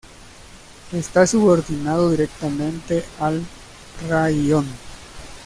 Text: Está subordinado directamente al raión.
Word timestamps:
Está 0.93 1.27
subordinado 1.27 2.09
directamente 2.09 3.03
al 3.19 3.45
raión. 4.09 4.65